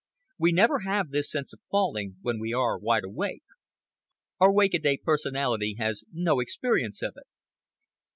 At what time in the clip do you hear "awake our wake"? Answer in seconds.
3.03-4.73